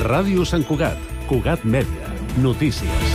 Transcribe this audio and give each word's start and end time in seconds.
Ràdio 0.00 0.46
Sant 0.48 0.62
Cugat, 0.64 0.96
Cugat 1.28 1.60
Mèdia, 1.68 2.06
notícies. 2.40 3.10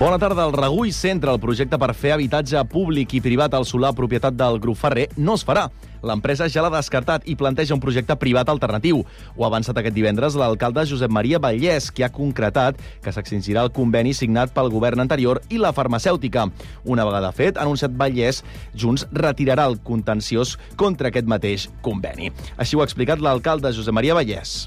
Bona 0.00 0.18
tarda. 0.18 0.48
El 0.48 0.52
Regull 0.52 0.90
centra 0.90 1.30
el 1.30 1.38
projecte 1.38 1.78
per 1.78 1.92
fer 1.94 2.10
habitatge 2.16 2.58
públic 2.66 3.14
i 3.14 3.20
privat 3.22 3.54
al 3.54 3.64
solar 3.64 3.92
propietat 3.94 4.34
del 4.34 4.58
grup 4.58 4.80
Ferrer 4.82 5.06
no 5.16 5.38
es 5.38 5.46
farà. 5.46 5.68
L'empresa 6.06 6.46
ja 6.52 6.62
l'ha 6.62 6.70
descartat 6.70 7.26
i 7.26 7.34
planteja 7.38 7.74
un 7.74 7.82
projecte 7.82 8.16
privat 8.20 8.50
alternatiu. 8.52 9.02
Ho 9.34 9.44
ha 9.44 9.50
avançat 9.50 9.80
aquest 9.80 9.96
divendres 9.96 10.36
l'alcalde 10.38 10.86
Josep 10.86 11.10
Maria 11.10 11.40
Vallès, 11.42 11.90
que 11.90 12.06
ha 12.06 12.12
concretat 12.12 12.78
que 13.02 13.12
s'extingirà 13.12 13.64
el 13.66 13.72
conveni 13.74 14.14
signat 14.14 14.54
pel 14.54 14.70
govern 14.70 15.02
anterior 15.02 15.42
i 15.50 15.58
la 15.62 15.74
farmacèutica. 15.76 16.46
Una 16.84 17.06
vegada 17.08 17.32
fet, 17.34 17.58
ha 17.58 17.66
anunciat 17.66 17.96
Vallès, 17.98 18.42
Junts 18.74 19.08
retirarà 19.12 19.66
el 19.66 19.80
contenciós 19.82 20.56
contra 20.76 21.10
aquest 21.10 21.26
mateix 21.26 21.68
conveni. 21.82 22.32
Així 22.56 22.76
ho 22.76 22.84
ha 22.84 22.88
explicat 22.88 23.22
l'alcalde 23.22 23.74
Josep 23.74 23.96
Maria 23.96 24.14
Vallès. 24.14 24.66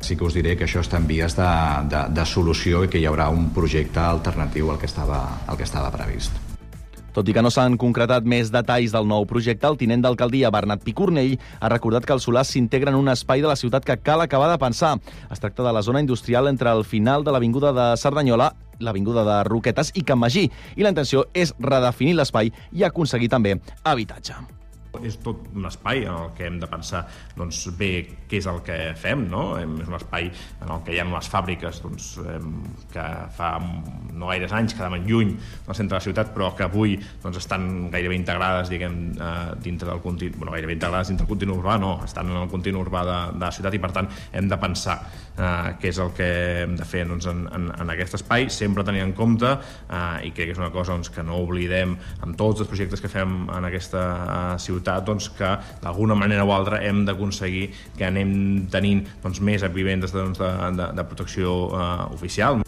Sí 0.00 0.16
que 0.16 0.24
us 0.24 0.34
diré 0.34 0.56
que 0.56 0.64
això 0.64 0.80
està 0.80 0.96
en 0.96 1.06
vies 1.10 1.36
de, 1.36 1.48
de, 1.92 2.04
de 2.16 2.24
solució 2.26 2.86
i 2.86 2.92
que 2.92 3.02
hi 3.02 3.08
haurà 3.10 3.28
un 3.28 3.50
projecte 3.56 4.00
alternatiu 4.00 4.72
al 4.72 4.80
que 4.80 4.88
estava, 4.88 5.26
al 5.46 5.60
que 5.60 5.68
estava 5.68 5.92
previst. 5.92 6.49
Tot 7.14 7.28
i 7.28 7.34
que 7.34 7.42
no 7.42 7.50
s'han 7.50 7.78
concretat 7.80 8.26
més 8.28 8.52
detalls 8.54 8.94
del 8.94 9.08
nou 9.10 9.26
projecte, 9.26 9.66
el 9.66 9.78
tinent 9.80 10.04
d'alcaldia 10.04 10.52
Bernat 10.54 10.84
Picornell 10.86 11.36
ha 11.58 11.70
recordat 11.72 12.06
que 12.06 12.14
el 12.14 12.22
solar 12.22 12.44
s'integra 12.46 12.94
en 12.94 13.00
un 13.00 13.10
espai 13.10 13.42
de 13.42 13.50
la 13.50 13.58
ciutat 13.58 13.84
que 13.84 13.98
cal 13.98 14.22
acabar 14.22 14.50
de 14.52 14.60
pensar. 14.62 14.96
Es 15.30 15.42
tracta 15.42 15.66
de 15.66 15.72
la 15.74 15.82
zona 15.82 16.00
industrial 16.00 16.48
entre 16.48 16.70
el 16.70 16.84
final 16.84 17.24
de 17.24 17.34
l'Avinguda 17.34 17.74
de 17.74 17.90
Cerdanyola 17.96 18.52
l'Avinguda 18.80 19.26
de 19.26 19.42
Roquetes 19.44 19.92
i 19.94 20.04
Can 20.08 20.18
Magí, 20.22 20.46
i 20.76 20.86
la 20.86 20.94
intenció 20.94 21.26
és 21.34 21.52
redefinir 21.60 22.16
l'espai 22.16 22.48
i 22.72 22.86
aconseguir 22.88 23.28
també 23.28 23.58
habitatge 23.84 24.59
és 24.98 25.16
tot 25.22 25.46
un 25.54 25.66
espai 25.68 26.04
en 26.04 26.14
el 26.14 26.32
que 26.36 26.48
hem 26.48 26.58
de 26.60 26.68
pensar 26.70 27.04
doncs, 27.36 27.62
bé 27.78 27.90
què 28.30 28.40
és 28.40 28.48
el 28.50 28.60
que 28.66 28.76
fem, 28.98 29.26
no? 29.30 29.44
És 29.60 29.88
un 29.88 29.96
espai 29.96 30.28
en 30.30 30.72
el 30.74 30.82
que 30.86 30.94
hi 30.94 31.00
ha 31.00 31.06
unes 31.06 31.30
fàbriques 31.30 31.80
doncs, 31.84 32.10
que 32.92 33.06
fa 33.36 33.52
no 33.60 34.30
gaires 34.30 34.52
anys 34.56 34.74
quedaven 34.76 35.06
lluny 35.06 35.32
del 35.36 35.76
centre 35.78 35.94
de 35.94 35.98
la 35.98 36.04
ciutat, 36.04 36.34
però 36.34 36.50
que 36.56 36.66
avui 36.66 36.96
doncs, 37.22 37.38
estan 37.40 37.90
gairebé 37.92 38.18
integrades 38.18 38.72
diguem, 38.72 38.98
eh, 39.14 39.32
dintre 39.62 39.88
del 39.90 40.02
continu, 40.04 40.38
bueno, 40.38 40.54
gairebé 40.56 40.76
integrades 40.78 41.12
dintre 41.12 41.26
del 41.26 41.32
continu 41.34 41.58
urbà, 41.60 41.78
no, 41.80 41.96
estan 42.04 42.30
en 42.30 42.42
el 42.42 42.50
continu 42.52 42.82
urbà 42.82 43.04
de, 43.06 43.18
de 43.38 43.44
la 43.46 43.54
ciutat 43.54 43.78
i 43.78 43.82
per 43.82 43.92
tant 43.96 44.10
hem 44.32 44.50
de 44.50 44.60
pensar 44.60 44.98
eh, 45.40 45.74
què 45.80 45.90
és 45.90 46.00
el 46.02 46.12
que 46.16 46.28
hem 46.62 46.76
de 46.78 46.86
fer 46.88 47.06
doncs, 47.08 47.28
en, 47.30 47.44
en, 47.56 47.68
en 47.82 47.92
aquest 47.94 48.18
espai, 48.20 48.48
sempre 48.52 48.84
tenir 48.86 49.04
en 49.06 49.14
compte 49.16 49.50
eh, 49.50 50.28
i 50.28 50.32
crec 50.36 50.50
que 50.50 50.56
és 50.56 50.62
una 50.62 50.72
cosa 50.74 50.94
doncs, 50.96 51.12
que 51.14 51.24
no 51.26 51.40
oblidem 51.44 51.96
amb 52.24 52.36
tots 52.40 52.64
els 52.64 52.70
projectes 52.70 53.02
que 53.02 53.12
fem 53.12 53.46
en 53.48 53.68
aquesta 53.68 54.04
eh, 54.20 54.58
ciutat 54.62 55.06
doncs, 55.08 55.30
que 55.38 55.54
d'alguna 55.84 56.18
manera 56.18 56.46
o 56.46 56.54
altra 56.56 56.82
hem 56.86 57.04
d'aconseguir 57.08 57.68
que 57.98 58.08
anem 58.08 58.66
tenint 58.72 59.06
doncs, 59.22 59.42
més 59.44 59.64
vivendes 59.74 60.12
doncs, 60.14 60.40
de, 60.40 60.52
de, 60.76 60.92
de 60.96 61.08
protecció 61.08 61.56
eh, 61.70 61.88
oficial. 62.14 62.62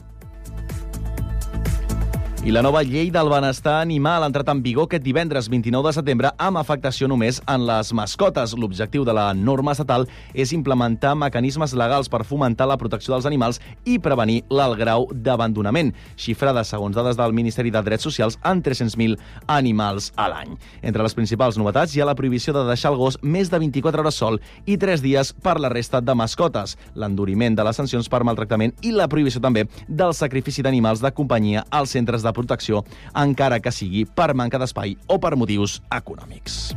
I 2.43 2.51
la 2.51 2.59
nova 2.59 2.81
llei 2.83 3.07
del 3.15 3.29
benestar 3.31 3.77
animal 3.85 4.25
ha 4.25 4.27
entrat 4.27 4.49
en 4.51 4.59
vigor 4.65 4.89
aquest 4.89 5.05
divendres 5.07 5.47
29 5.47 5.87
de 5.87 5.95
setembre 5.95 6.31
amb 6.43 6.59
afectació 6.59 7.07
només 7.07 7.37
en 7.47 7.63
les 7.69 7.93
mascotes. 7.95 8.57
L'objectiu 8.59 9.05
de 9.07 9.13
la 9.15 9.29
norma 9.31 9.71
estatal 9.77 10.09
és 10.35 10.51
implementar 10.51 11.13
mecanismes 11.15 11.71
legals 11.79 12.11
per 12.11 12.25
fomentar 12.27 12.67
la 12.67 12.77
protecció 12.81 13.15
dels 13.15 13.29
animals 13.31 13.61
i 13.87 14.01
prevenir 14.03 14.41
l'alt 14.51 14.75
grau 14.81 15.07
d'abandonament, 15.15 15.93
xifrada, 16.19 16.65
segons 16.67 16.99
dades 16.99 17.21
del 17.21 17.31
Ministeri 17.31 17.71
de 17.71 17.85
Drets 17.87 18.09
Socials, 18.09 18.41
en 18.43 18.59
300.000 18.59 19.15
animals 19.47 20.11
a 20.17 20.27
l'any. 20.35 20.59
Entre 20.83 21.07
les 21.07 21.15
principals 21.15 21.61
novetats 21.63 21.95
hi 21.95 22.03
ha 22.03 22.11
la 22.11 22.17
prohibició 22.19 22.57
de 22.59 22.67
deixar 22.67 22.91
el 22.91 22.99
gos 22.99 23.21
més 23.23 23.55
de 23.55 23.63
24 23.63 24.03
hores 24.03 24.19
sol 24.19 24.41
i 24.67 24.81
3 24.83 25.07
dies 25.07 25.31
per 25.47 25.61
la 25.63 25.71
resta 25.71 26.03
de 26.03 26.19
mascotes, 26.19 26.75
l'enduriment 26.99 27.55
de 27.55 27.71
les 27.71 27.79
sancions 27.79 28.11
per 28.11 28.25
maltractament 28.27 28.75
i 28.83 28.91
la 28.91 29.07
prohibició 29.07 29.39
també 29.39 29.69
del 29.87 30.11
sacrifici 30.11 30.67
d'animals 30.67 31.07
de 31.07 31.15
companyia 31.15 31.69
als 31.71 31.95
centres 31.95 32.27
de 32.27 32.32
protecció, 32.37 32.85
encara 33.15 33.61
que 33.61 33.75
sigui 33.75 34.05
per 34.07 34.33
manca 34.35 34.61
d'espai 34.63 34.97
o 35.09 35.21
per 35.23 35.37
motius 35.37 35.81
econòmics. 35.91 36.73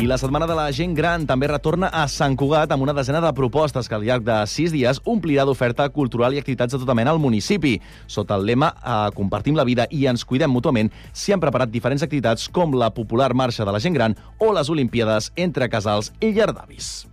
I 0.00 0.06
la 0.06 0.16
Setmana 0.16 0.46
de 0.46 0.54
la 0.56 0.70
Gent 0.72 0.94
Gran 0.96 1.26
també 1.28 1.44
retorna 1.50 1.90
a 1.92 2.06
Sant 2.08 2.32
Cugat 2.40 2.70
amb 2.72 2.86
una 2.86 2.94
desena 2.96 3.20
de 3.20 3.34
propostes 3.36 3.84
que 3.84 3.98
al 3.98 4.06
llarg 4.08 4.24
de 4.24 4.38
sis 4.48 4.72
dies 4.72 5.02
omplirà 5.04 5.44
d'oferta 5.44 5.90
cultural 5.92 6.32
i 6.32 6.40
activitats 6.40 6.72
de 6.72 6.80
tota 6.80 6.96
mena 6.96 7.12
al 7.12 7.20
municipi. 7.20 7.74
Sota 8.08 8.40
el 8.40 8.48
lema 8.48 8.72
eh, 8.80 9.12
Compartim 9.12 9.60
la 9.60 9.68
vida 9.68 9.84
i 9.92 10.06
ens 10.08 10.24
cuidem 10.24 10.56
mútuament, 10.56 10.88
s'hi 11.12 11.36
han 11.36 11.44
preparat 11.44 11.68
diferents 11.68 12.06
activitats 12.08 12.48
com 12.48 12.72
la 12.80 12.88
popular 12.96 13.34
Marxa 13.36 13.68
de 13.68 13.76
la 13.76 13.84
Gent 13.84 14.00
Gran 14.00 14.16
o 14.40 14.54
les 14.56 14.72
Olimpíades 14.72 15.34
entre 15.36 15.68
casals 15.68 16.14
i 16.24 16.32
llardavis. 16.32 17.09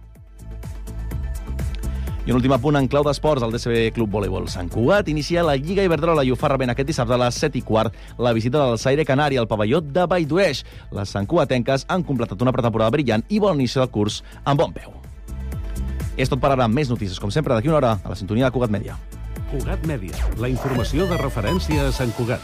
I 2.27 2.31
un 2.33 2.41
últim 2.41 2.51
apunt 2.51 2.75
en 2.75 2.89
clau 2.91 3.05
d'esports, 3.07 3.39
el 3.45 3.53
DCB 3.55 3.93
Club 3.95 4.11
Voleibol 4.11 4.49
Sant 4.51 4.67
Cugat 4.67 5.07
inicia 5.07 5.45
la 5.47 5.53
Lliga 5.55 5.85
Iberdrola 5.88 6.25
i 6.27 6.33
ho 6.33 6.35
fa 6.35 6.49
rebent 6.51 6.73
aquest 6.73 6.89
dissabte 6.89 7.15
a 7.15 7.19
les 7.21 7.38
7 7.39 7.55
i 7.55 7.61
quart 7.63 7.95
la 8.19 8.33
visita 8.35 8.59
del 8.59 8.75
Saire 8.81 9.05
Canari 9.07 9.39
al 9.39 9.47
pavelló 9.47 9.79
de 9.79 10.03
Valldueix. 10.11 10.66
Les 10.91 11.16
santcuatenques 11.16 11.87
han 11.87 12.03
completat 12.03 12.43
una 12.43 12.51
pretemporada 12.51 12.91
brillant 12.91 13.23
i 13.31 13.39
bon 13.39 13.55
inici 13.55 13.79
del 13.79 13.87
curs 13.95 14.19
amb 14.43 14.59
bon 14.59 14.75
peu. 14.75 14.91
És 16.19 16.27
tot 16.27 16.43
per 16.43 16.51
ara. 16.51 16.67
Més 16.67 16.91
notícies, 16.91 17.16
com 17.16 17.31
sempre, 17.31 17.55
d'aquí 17.55 17.71
una 17.71 17.79
hora, 17.79 17.95
a 18.03 18.11
la 18.11 18.19
sintonia 18.19 18.49
de 18.49 18.57
Cugat 18.59 18.75
Mèdia. 18.75 18.99
Cugat 19.47 19.87
Mèdia, 19.87 20.27
la 20.35 20.51
informació 20.51 21.07
de 21.07 21.23
referència 21.23 21.87
a 21.87 21.95
Sant 21.95 22.11
Cugat. 22.19 22.43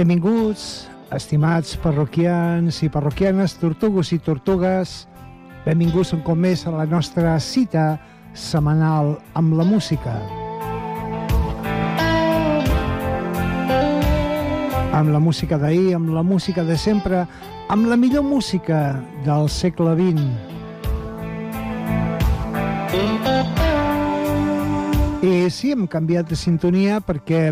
Benvinguts, 0.00 0.88
estimats 1.12 1.74
parroquians 1.76 2.78
i 2.80 2.88
parroquianes, 2.88 3.52
tortugos 3.60 4.14
i 4.14 4.18
tortugues. 4.24 5.04
Benvinguts 5.66 6.14
un 6.16 6.22
cop 6.24 6.38
més 6.40 6.62
a 6.64 6.72
la 6.72 6.86
nostra 6.88 7.34
cita 7.36 7.98
setmanal 8.32 9.20
amb 9.36 9.52
la 9.58 9.66
música. 9.68 10.14
Amb 14.96 15.12
la 15.12 15.20
música 15.20 15.60
d'ahir, 15.60 15.92
amb 15.98 16.14
la 16.16 16.24
música 16.24 16.64
de 16.64 16.78
sempre, 16.80 17.26
amb 17.68 17.92
la 17.92 18.00
millor 18.00 18.24
música 18.24 19.04
del 19.28 19.52
segle 19.52 19.92
XX. 20.00 20.24
I 25.28 25.50
sí, 25.52 25.76
hem 25.76 25.84
canviat 25.84 26.32
de 26.32 26.40
sintonia 26.40 27.04
perquè 27.04 27.50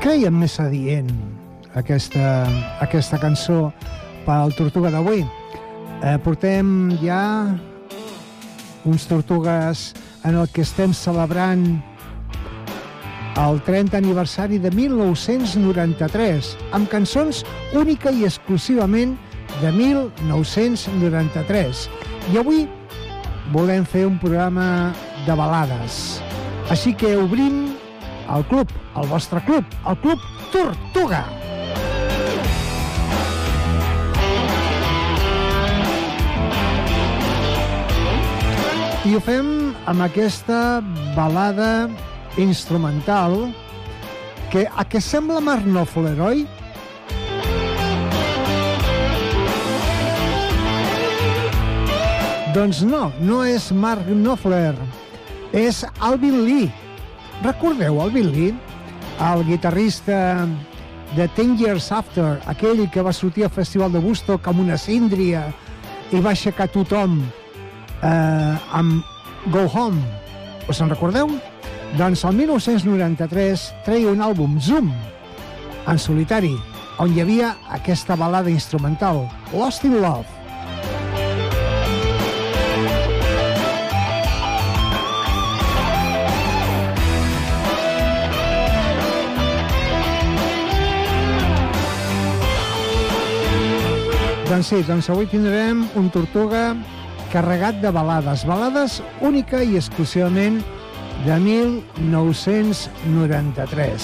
creiem 0.00 0.32
més 0.40 0.54
adient 0.62 1.10
aquesta, 1.76 2.46
aquesta 2.80 3.18
cançó 3.20 3.68
per 4.24 4.38
al 4.38 4.54
Tortuga 4.56 4.88
d'avui. 4.92 5.26
Eh, 6.00 6.16
portem 6.24 6.88
ja 7.02 7.20
uns 8.88 9.04
Tortugues 9.10 9.90
en 10.24 10.38
el 10.40 10.48
que 10.54 10.64
estem 10.64 10.94
celebrant 10.96 11.66
el 13.40 13.60
30 13.66 13.98
aniversari 14.00 14.58
de 14.60 14.70
1993, 14.72 16.56
amb 16.76 16.88
cançons 16.92 17.44
única 17.76 18.12
i 18.12 18.24
exclusivament 18.28 19.16
de 19.60 19.72
1993. 19.76 21.88
I 22.32 22.40
avui 22.40 22.64
volem 23.52 23.84
fer 23.84 24.06
un 24.08 24.16
programa 24.22 24.94
de 25.26 25.34
balades. 25.36 26.20
Així 26.70 26.94
que 26.94 27.16
obrim 27.18 27.69
el 28.30 28.44
club, 28.46 28.68
el 28.96 29.08
vostre 29.10 29.40
club, 29.42 29.64
el 29.90 29.96
Club 29.98 30.20
Tortuga. 30.52 31.24
I 39.02 39.16
ho 39.16 39.20
fem 39.24 39.48
amb 39.90 40.04
aquesta 40.04 40.78
balada 41.16 41.88
instrumental 42.38 43.34
que 44.52 44.66
a 44.70 44.84
què 44.86 45.00
sembla 45.02 45.40
Marnòfol, 45.42 46.06
heroi? 46.12 46.44
Doncs 52.54 52.84
no, 52.86 53.08
no 53.22 53.42
és 53.46 53.70
Mark 53.74 54.06
Knopfler, 54.10 54.74
és 55.54 55.82
Alvin 56.02 56.40
Lee, 56.46 56.70
Recordeu 57.42 58.00
Alvin 58.00 58.32
Lee? 58.32 58.54
El 59.20 59.44
guitarrista 59.46 60.46
de 61.16 61.26
Ten 61.28 61.56
Years 61.58 61.90
After, 61.92 62.38
aquell 62.46 62.86
que 62.92 63.02
va 63.02 63.12
sortir 63.12 63.44
al 63.44 63.52
Festival 63.52 63.92
de 63.92 64.00
Woodstock 64.00 64.46
amb 64.48 64.60
una 64.60 64.76
síndria 64.78 65.46
i 66.12 66.20
va 66.20 66.34
aixecar 66.34 66.68
tothom 66.72 67.18
eh, 68.02 68.56
amb 68.76 69.00
Go 69.52 69.66
Home. 69.72 70.02
Us 70.68 70.80
en 70.84 70.92
recordeu? 70.92 71.32
Doncs 71.98 72.24
el 72.28 72.36
1993 72.38 73.64
treia 73.84 74.12
un 74.12 74.20
àlbum, 74.22 74.58
Zoom, 74.60 74.92
en 75.88 75.98
solitari, 75.98 76.52
on 77.00 77.16
hi 77.16 77.24
havia 77.24 77.54
aquesta 77.72 78.16
balada 78.20 78.52
instrumental, 78.52 79.24
Lost 79.56 79.88
in 79.88 79.96
Love. 80.02 80.39
Doncs 94.50 94.66
sí, 94.66 94.80
doncs 94.82 95.06
avui 95.12 95.28
tindrem 95.30 95.84
un 95.94 96.08
Tortuga 96.10 96.74
carregat 97.30 97.76
de 97.78 97.86
balades. 97.94 98.42
Balades 98.42 98.98
única 99.22 99.62
i 99.62 99.78
exclusivament 99.78 100.58
de 101.22 101.38
1993. 101.38 104.02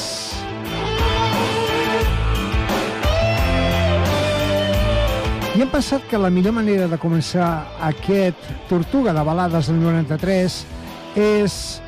I 5.56 5.58
hem 5.64 5.70
pensat 5.74 6.06
que 6.06 6.22
la 6.22 6.30
millor 6.30 6.54
manera 6.54 6.86
de 6.94 6.96
començar 7.02 7.66
aquest 7.90 8.38
Tortuga 8.70 9.10
de 9.18 9.26
balades 9.26 9.66
del 9.72 9.82
93 9.82 10.62
és 11.26 11.82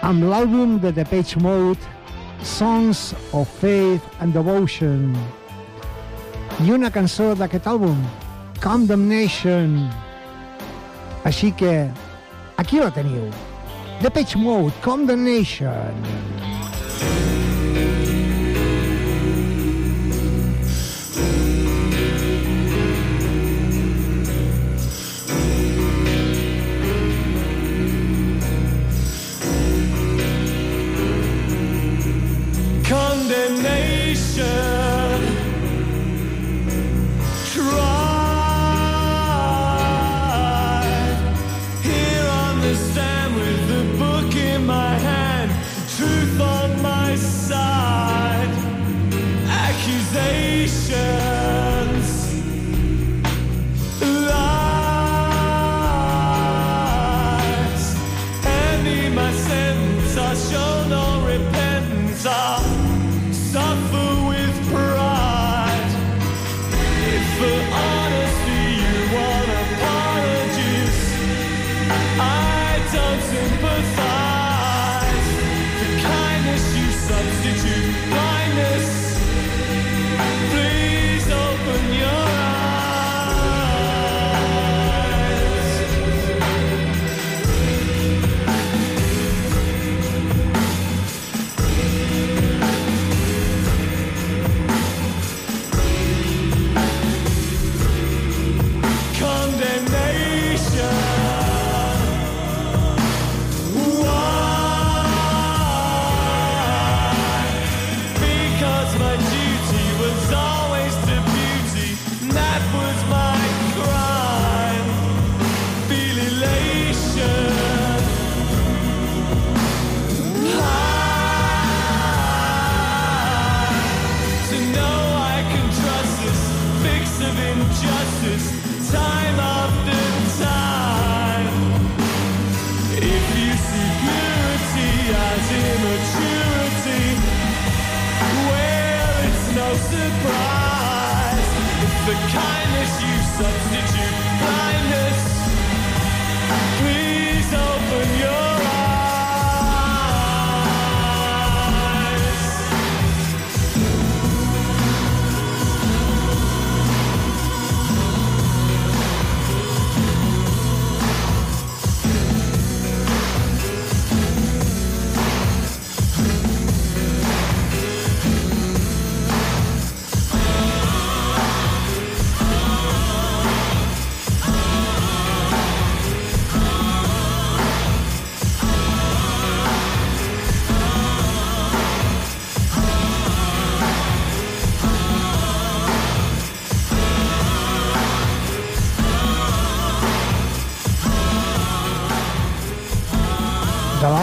amb 0.00 0.24
l'àlbum 0.32 0.80
de 0.80 0.96
The 0.96 1.04
Page 1.12 1.36
Mode 1.44 1.84
Songs 2.40 3.12
of 3.36 3.44
Faith 3.60 4.00
and 4.24 4.32
Devotion 4.32 5.12
i 6.60 6.72
una 6.72 6.90
cançó 6.92 7.32
d'aquest 7.38 7.66
àlbum, 7.72 7.96
Condemnation. 8.62 9.78
Així 11.24 11.50
que 11.56 11.72
aquí 12.60 12.82
la 12.82 12.92
teniu. 12.94 13.30
The 14.02 14.10
Pitch 14.10 14.36
Mode, 14.36 14.74
Condemnation. 14.84 16.32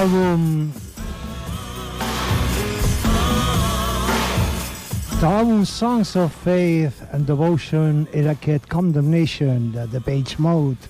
L'àlbum 0.10 0.72
de 5.20 5.28
l'àlbum 5.28 5.66
Songs 5.66 6.16
of 6.16 6.34
Faith 6.44 7.02
and 7.14 7.28
Devotion 7.28 8.08
era 8.14 8.32
aquest 8.32 8.66
Condemnation 8.70 9.72
de 9.72 9.86
The 9.92 10.00
Page 10.02 10.40
Mode. 10.40 10.90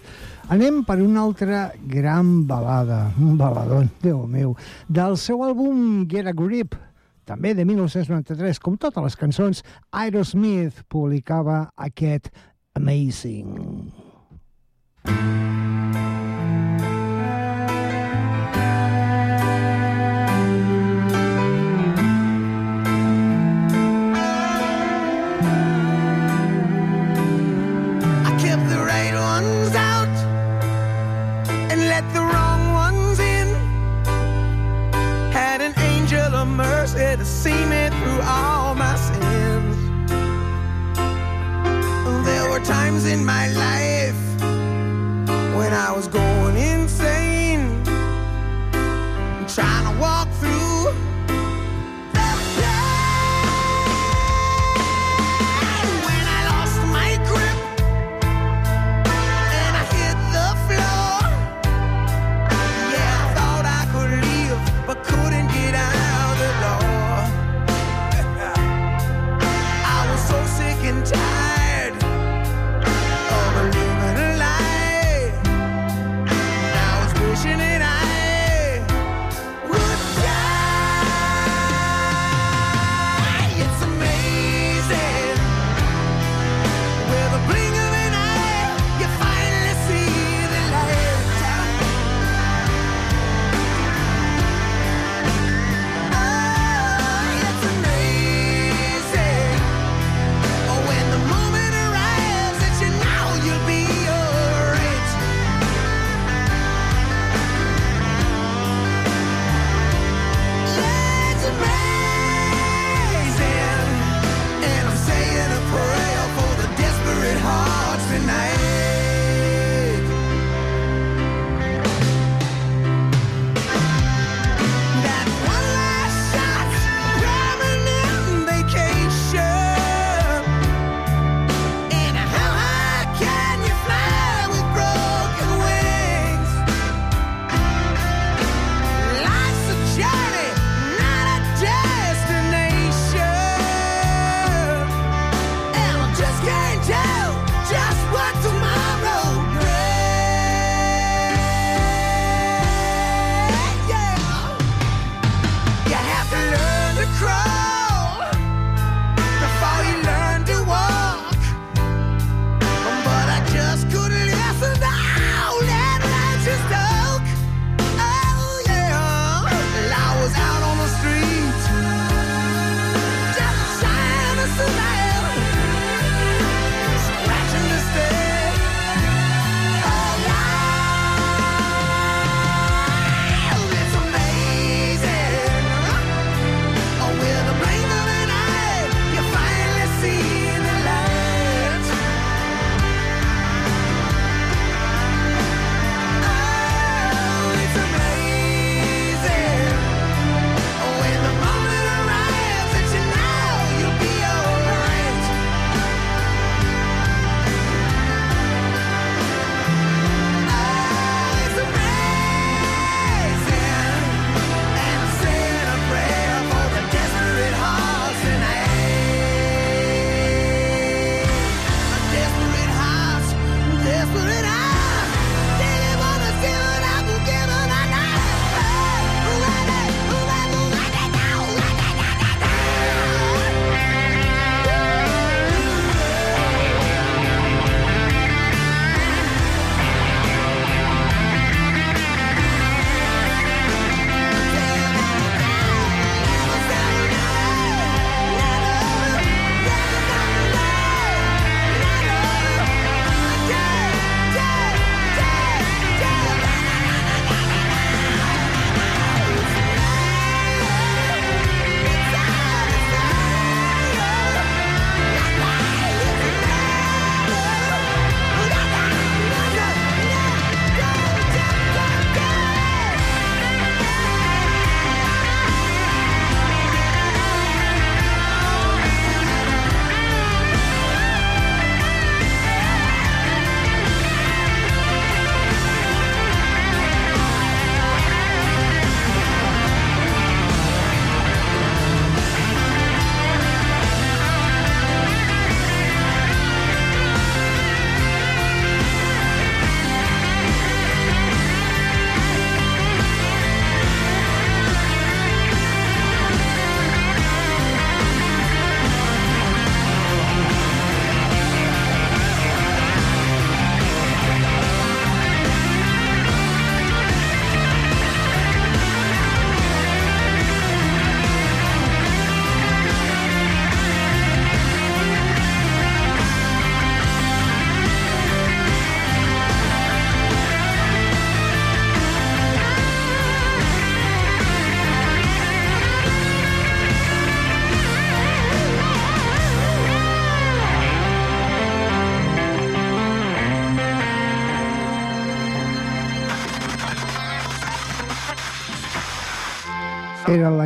Anem 0.50 0.84
per 0.86 1.02
una 1.04 1.26
altra 1.26 1.72
gran 1.88 2.48
balada, 2.48 3.12
un 3.20 3.36
baladón, 3.38 3.90
Déu 4.02 4.26
meu, 4.28 4.56
del 4.88 5.18
seu 5.18 5.44
àlbum 5.44 6.06
Get 6.10 6.30
a 6.30 6.34
Grip, 6.34 6.78
també 7.26 7.54
de 7.54 7.66
1993, 7.66 8.60
com 8.60 8.78
totes 8.78 9.04
les 9.04 9.20
cançons, 9.20 9.64
Aerosmith 9.92 10.86
publicava 10.88 11.66
aquest 11.76 12.32
Amazing. 12.76 13.92
Amazing. 15.04 16.19
My 43.30 43.59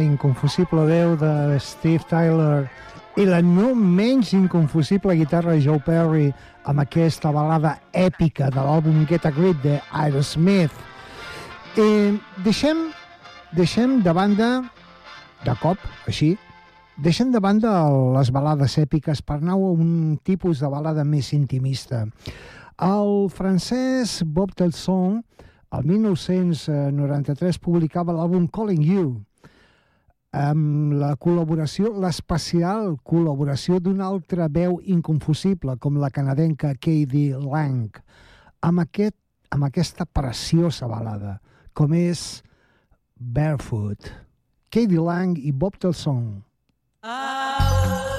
inconfusible 0.03 0.83
veu 0.85 1.15
de 1.17 1.59
Steve 1.59 2.03
Tyler 2.09 2.67
i 3.15 3.25
la 3.27 3.41
no 3.45 3.73
menys 3.77 4.31
inconfusible 4.33 5.15
guitarra 5.15 5.53
de 5.53 5.61
Joe 5.61 5.81
Perry 5.85 6.31
amb 6.65 6.81
aquesta 6.81 7.31
balada 7.33 7.75
èpica 7.93 8.47
de 8.53 8.61
l'àlbum 8.61 9.03
Get 9.09 9.27
a 9.29 9.31
Grip 9.31 9.59
de 9.61 9.79
Aerosmith. 9.91 10.73
I 11.77 12.17
deixem, 12.45 12.87
deixem 13.53 13.99
de 14.05 14.13
banda, 14.13 14.49
de 15.45 15.55
cop, 15.61 15.77
així, 16.07 16.31
deixem 16.97 17.31
de 17.33 17.41
banda 17.41 17.73
les 18.17 18.31
balades 18.33 18.77
èpiques 18.81 19.21
per 19.21 19.37
anar 19.39 19.59
a 19.59 19.73
un 19.73 20.17
tipus 20.23 20.61
de 20.61 20.69
balada 20.69 21.05
més 21.05 21.33
intimista. 21.37 22.05
El 22.81 23.29
francès 23.29 24.23
Bob 24.25 24.55
Telson, 24.57 25.21
el 25.73 25.85
1993, 25.85 27.61
publicava 27.61 28.13
l'àlbum 28.17 28.49
Calling 28.49 28.81
You, 28.81 29.07
amb 30.33 30.95
la 30.97 31.13
col·laboració, 31.21 31.91
l'especial 32.01 32.95
col·laboració 33.05 33.77
d'una 33.79 34.07
altra 34.09 34.49
veu 34.49 34.79
inconfusible, 34.83 35.77
com 35.77 35.99
la 36.01 36.09
canadenca 36.13 36.73
K.D. 36.73 37.37
Lang, 37.45 37.93
amb, 38.65 38.83
aquest, 38.83 39.15
amb 39.53 39.69
aquesta 39.69 40.09
preciosa 40.09 40.89
balada, 40.89 41.37
com 41.77 41.93
és 41.93 42.41
Barefoot. 43.17 44.09
K.D. 44.73 44.97
Lang 44.97 45.37
i 45.37 45.53
Bob 45.53 45.77
Telson. 45.77 46.41
Ah, 47.03 48.12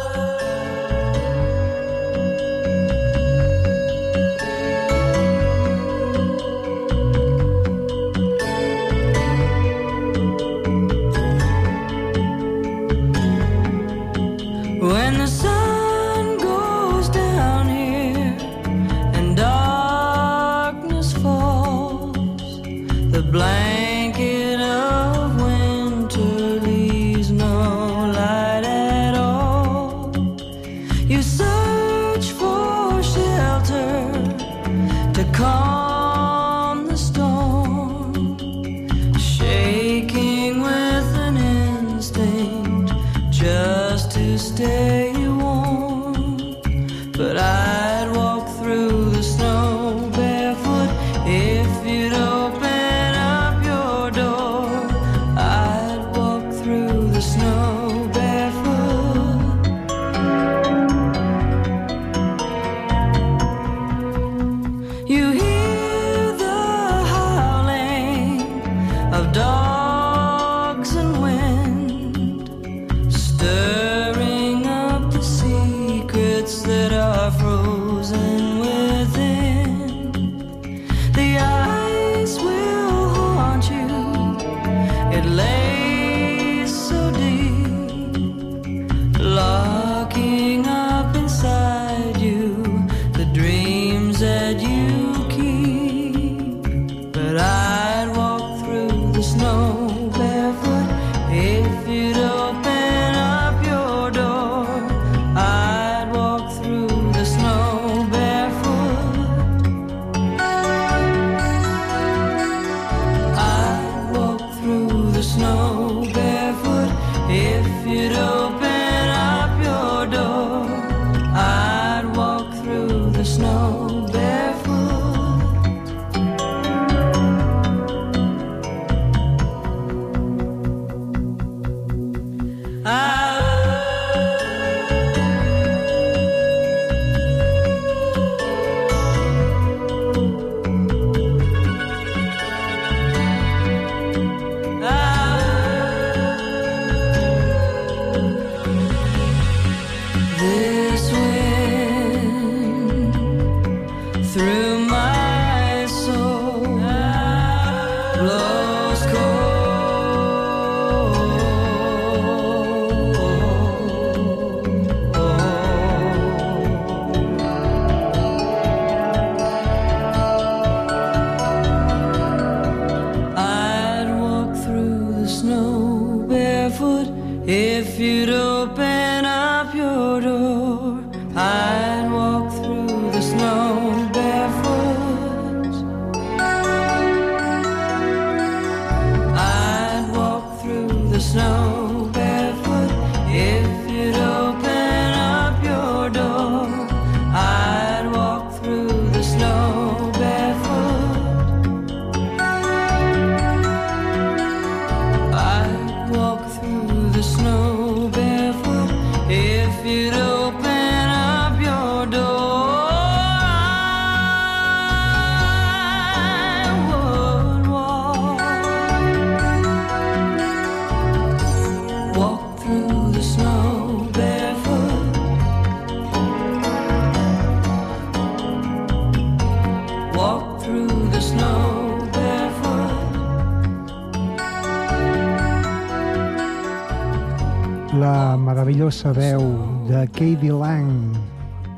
veu 239.12 239.42
de 239.84 240.06
Katie 240.16 240.52
Lang, 240.52 241.12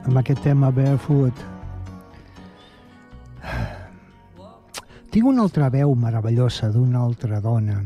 amb 0.07 0.19
aquest 0.21 0.45
tema 0.45 0.71
Barefoot. 0.71 1.35
Tinc 5.11 5.27
una 5.27 5.43
altra 5.43 5.67
veu 5.73 5.97
meravellosa 5.99 6.71
d'una 6.71 7.01
altra 7.03 7.41
dona, 7.43 7.81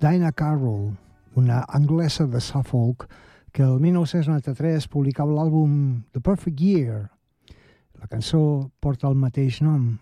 Diana 0.00 0.32
Carroll, 0.32 0.94
una 1.36 1.60
anglesa 1.68 2.24
de 2.26 2.40
Suffolk, 2.40 3.08
que 3.52 3.62
el 3.62 3.78
1993 3.80 4.88
publicava 4.88 5.36
l'àlbum 5.36 6.04
The 6.12 6.20
Perfect 6.24 6.60
Year. 6.60 7.10
La 8.00 8.08
cançó 8.08 8.70
porta 8.80 9.10
el 9.10 9.20
mateix 9.20 9.60
nom, 9.60 9.98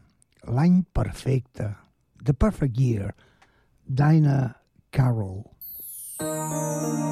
l'any 0.47 0.85
perfecte, 0.95 1.73
The 2.23 2.35
Perfect 2.35 2.79
Year, 2.79 3.15
Diana 3.87 4.55
Carroll. 4.93 5.43
Thank 6.21 7.05
you. 7.05 7.10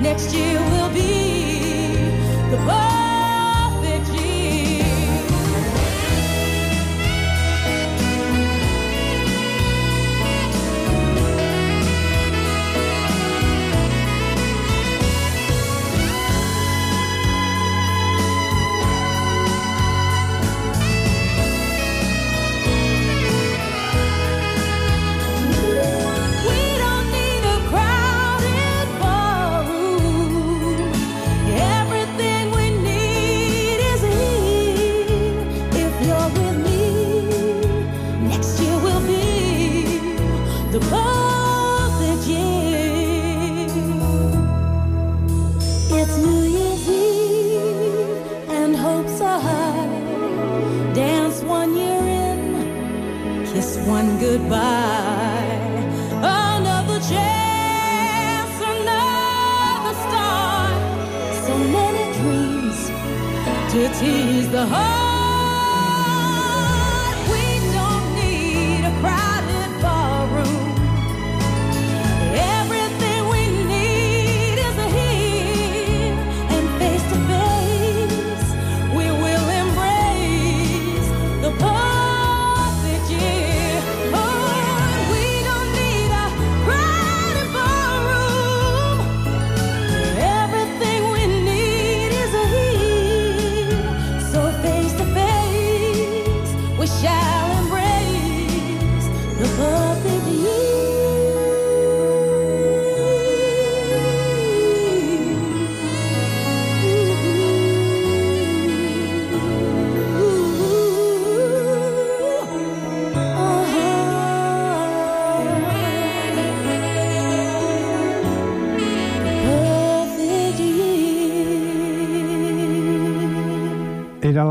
Next 0.00 0.32
year 0.32 0.60
will 0.70 0.90
be 0.94 1.17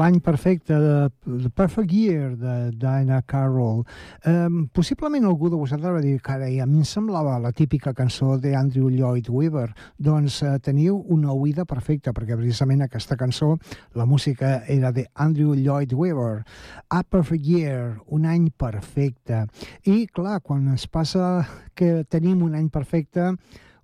l'any 0.07 0.21
perfecte 0.23 0.71
de 0.71 1.09
The 1.25 1.49
Perfect 1.49 1.91
Year 1.91 2.35
de 2.39 2.71
Dinah 2.71 3.23
Carroll. 3.27 3.81
Um, 4.23 4.69
possiblement 4.71 5.25
algú 5.27 5.49
de 5.51 5.59
vosaltres 5.59 5.91
va 5.97 6.03
dir 6.03 6.21
carai, 6.23 6.61
a 6.63 6.67
mi 6.69 6.79
em 6.79 6.85
semblava 6.87 7.33
la 7.43 7.51
típica 7.51 7.91
cançó 7.93 8.37
de 8.39 8.53
Andrew 8.55 8.87
Lloyd 8.87 9.27
Webber. 9.27 9.73
Doncs 9.99 10.39
uh, 10.45 10.53
teniu 10.63 11.01
una 11.11 11.35
oïda 11.35 11.65
perfecta, 11.67 12.13
perquè 12.15 12.39
precisament 12.39 12.85
aquesta 12.85 13.19
cançó, 13.19 13.57
la 13.99 14.07
música 14.07 14.61
era 14.71 14.93
de 14.95 15.09
Andrew 15.13 15.51
Lloyd 15.57 15.91
Webber. 15.91 16.45
A 16.87 17.03
Perfect 17.03 17.43
Year, 17.43 17.97
un 18.07 18.25
any 18.25 18.47
perfecte. 18.55 19.43
I, 19.83 20.07
clar, 20.07 20.39
quan 20.39 20.71
es 20.71 20.87
passa 20.87 21.43
que 21.75 22.05
tenim 22.07 22.47
un 22.47 22.55
any 22.55 22.71
perfecte, 22.71 23.33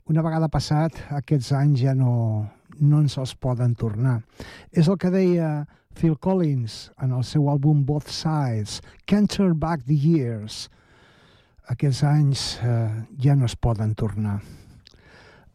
una 0.07 0.23
vegada 0.23 0.47
passat, 0.47 1.03
aquests 1.19 1.51
anys 1.59 1.83
ja 1.83 1.91
no, 1.97 2.47
no 2.79 3.03
ens 3.03 3.19
els 3.19 3.35
poden 3.35 3.75
tornar. 3.75 4.21
És 4.71 4.87
el 4.87 4.95
que 4.95 5.11
deia 5.11 5.55
Phil 5.93 6.17
Collins 6.17 6.91
en 7.01 7.13
el 7.15 7.23
seu 7.27 7.47
àlbum 7.51 7.85
Both 7.85 8.11
Sides, 8.11 8.81
Can't 9.05 9.29
Turn 9.31 9.57
Back 9.59 9.85
the 9.87 9.97
Years. 9.97 10.67
Aquests 11.71 12.03
anys 12.09 12.45
eh, 12.65 12.91
ja 13.23 13.37
no 13.39 13.47
es 13.47 13.55
poden 13.55 13.95
tornar. 13.95 14.41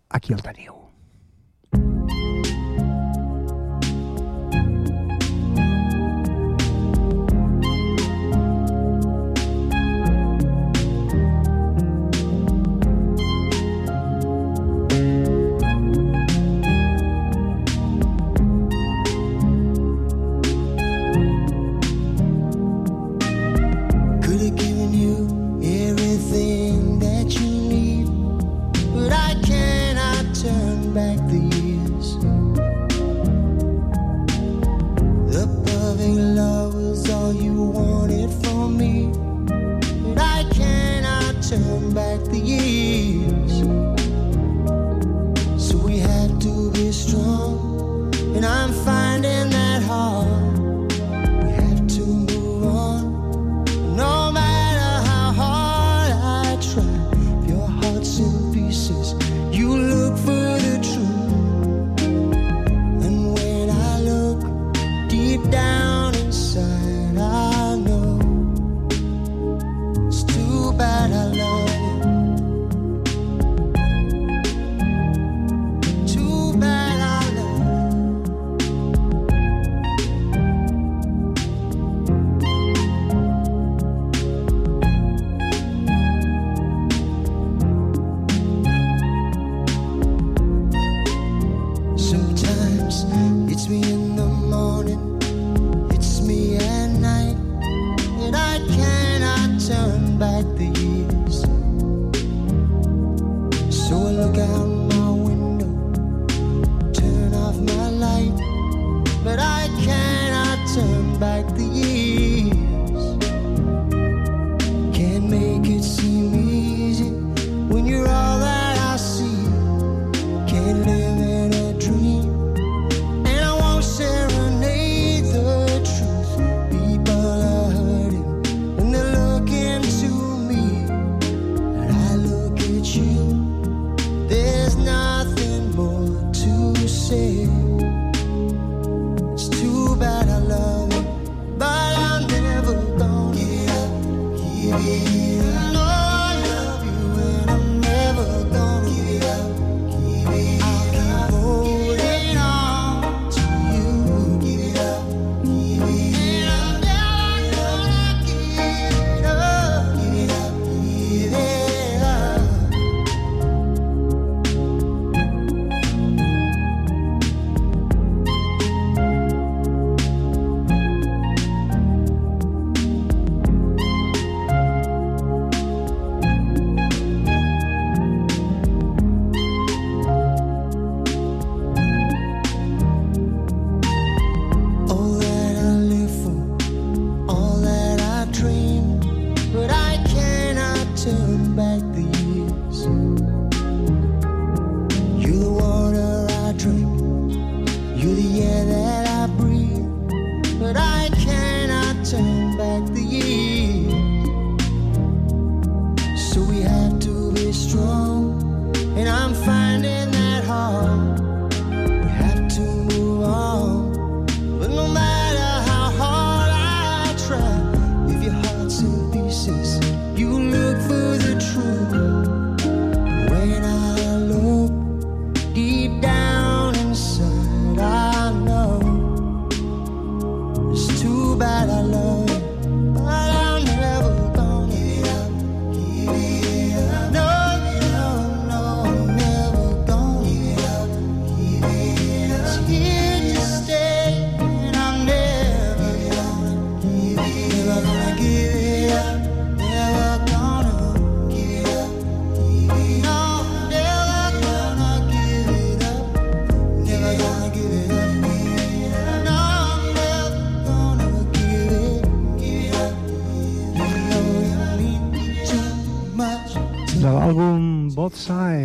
Aquí 0.09 0.33
el 0.33 0.44
teniu. 0.44 0.77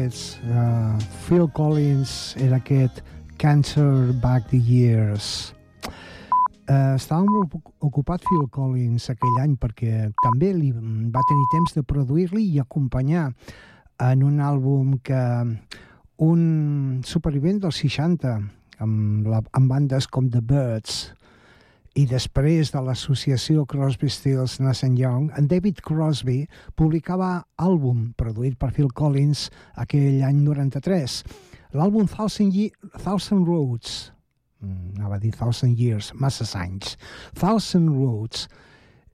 aquests. 0.04 0.40
Uh, 0.44 0.52
eh, 0.52 1.06
Phil 1.28 1.50
Collins 1.52 2.36
era 2.38 2.58
aquest 2.58 3.04
Cancer 3.38 4.14
Back 4.22 4.50
the 4.50 4.58
Years. 4.58 5.54
Eh, 6.68 6.74
uh, 6.74 6.96
estava 6.96 7.24
molt 7.28 7.54
ocupat 7.84 8.24
Phil 8.24 8.48
Collins 8.52 9.10
aquell 9.12 9.40
any 9.42 9.56
perquè 9.60 10.10
també 10.24 10.54
li 10.56 10.72
va 10.72 11.24
tenir 11.28 11.48
temps 11.52 11.76
de 11.76 11.84
produir-li 11.84 12.44
i 12.56 12.60
acompanyar 12.60 13.34
en 14.00 14.24
un 14.24 14.40
àlbum 14.40 14.98
que 15.04 15.24
un 16.24 17.02
supervivent 17.04 17.60
dels 17.64 17.82
60 17.84 18.32
amb, 18.80 19.28
la, 19.28 19.44
amb 19.52 19.70
bandes 19.72 20.08
com 20.08 20.30
The 20.32 20.42
Birds 20.42 21.12
i 21.94 22.06
després 22.10 22.72
de 22.74 22.82
l'associació 22.82 23.68
Crosby, 23.70 24.10
Stills, 24.10 24.58
Nash 24.60 24.84
Young, 24.84 25.30
en 25.38 25.48
David 25.48 25.82
Crosby 25.86 26.48
publicava 26.76 27.44
àlbum 27.62 28.14
produït 28.18 28.58
per 28.58 28.72
Phil 28.74 28.90
Collins 28.90 29.50
aquell 29.78 30.24
any 30.26 30.42
93, 30.42 31.22
l'àlbum 31.78 32.10
Thousand, 32.10 32.54
Ye 32.54 32.72
Thousand 32.98 33.46
Roads, 33.46 34.12
mm, 34.62 34.98
anava 34.98 35.20
a 35.20 35.22
dir 35.22 35.34
Thousand 35.38 35.78
Years, 35.78 36.14
masses 36.16 36.56
anys, 36.56 36.98
Thousand 37.38 37.94
Roads, 37.94 38.48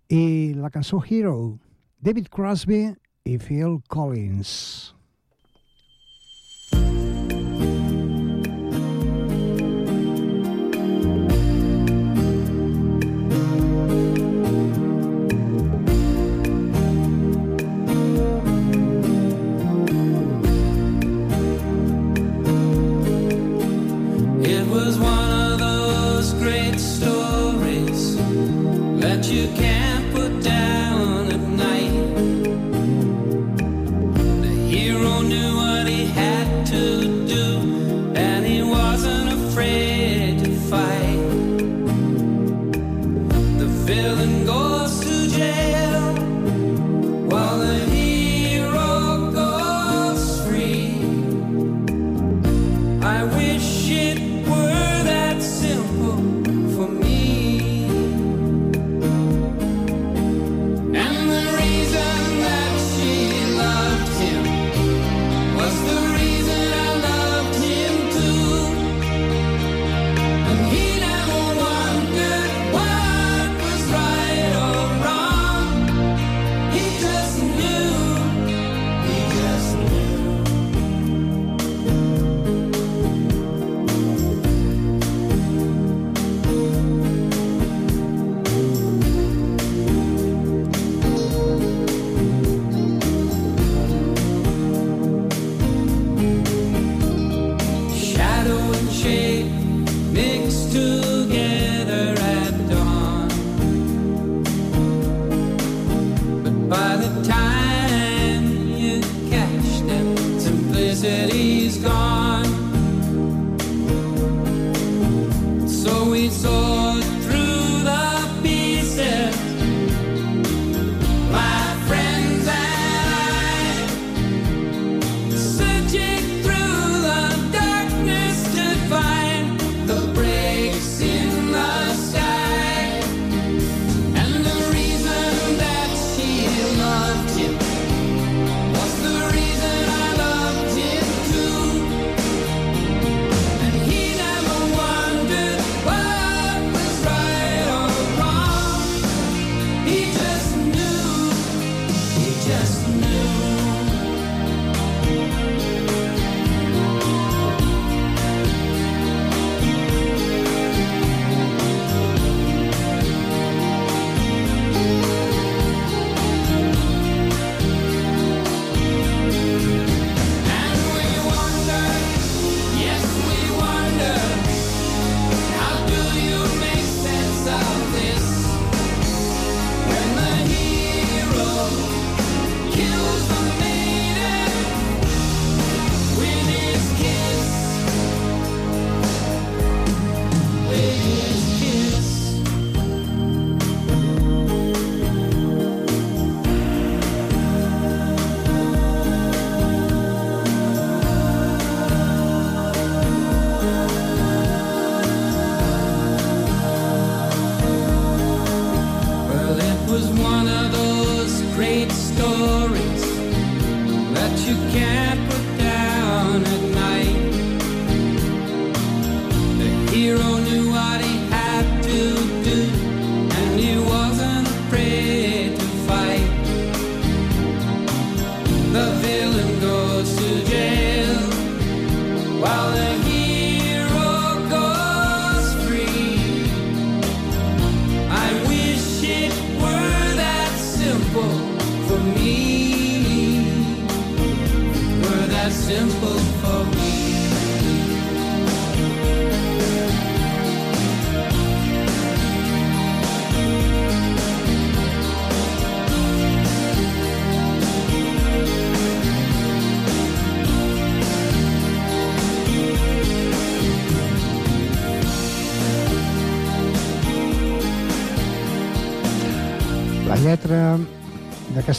i 0.10 0.54
la 0.56 0.72
cançó 0.72 1.04
Hero, 1.04 1.60
David 2.00 2.30
Crosby 2.32 2.96
i 3.26 3.38
Phil 3.38 3.82
Collins. 3.92 4.96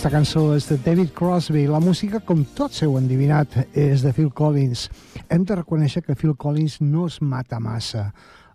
D'aquesta 0.00 0.16
cançó 0.16 0.42
és 0.56 0.64
de 0.64 0.78
David 0.80 1.10
Crosby. 1.12 1.66
La 1.68 1.78
música, 1.78 2.22
com 2.24 2.38
tots 2.56 2.78
heu 2.80 2.94
endivinat, 2.96 3.52
és 3.76 4.00
de 4.00 4.14
Phil 4.16 4.30
Collins. 4.32 4.86
Hem 5.28 5.44
de 5.44 5.58
reconèixer 5.58 6.00
que 6.06 6.16
Phil 6.16 6.32
Collins 6.40 6.78
no 6.80 7.04
es 7.04 7.18
mata 7.20 7.58
massa 7.60 8.06